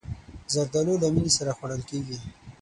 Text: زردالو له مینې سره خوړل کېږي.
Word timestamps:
زردالو 0.53 1.01
له 1.01 1.07
مینې 1.13 1.31
سره 1.37 1.51
خوړل 1.57 1.81
کېږي. 1.89 2.17